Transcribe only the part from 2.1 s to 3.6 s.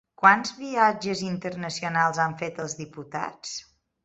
han fet els diputats?